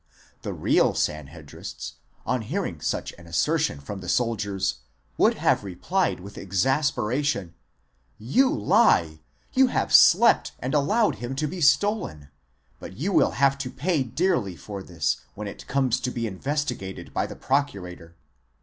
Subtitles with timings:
[0.41, 1.93] The real Sanhedrists,
[2.25, 4.79] on hearing such an asser tion from the soldiers,
[5.15, 7.53] would have replied with exasperation:
[8.17, 9.19] You lie!
[9.53, 12.29] you have slept and allowed him to be stolen;
[12.79, 17.27] but you will have to pay dearly for this, when it.comes to be investigated by
[17.27, 18.15] the procurator.